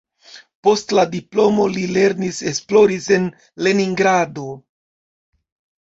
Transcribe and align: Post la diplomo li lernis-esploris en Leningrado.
Post 0.67 0.93
la 0.99 1.03
diplomo 1.11 1.67
li 1.75 1.85
lernis-esploris 1.99 3.13
en 3.21 3.31
Leningrado. 3.69 4.51